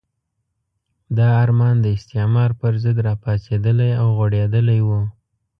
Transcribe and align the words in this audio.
دا 1.17 1.27
ارمان 1.43 1.75
د 1.81 1.85
استعمار 1.97 2.49
پرضد 2.61 2.97
راپاڅېدلی 3.07 3.91
او 4.01 4.07
غوړېدلی 4.17 4.79
وو. 4.87 5.01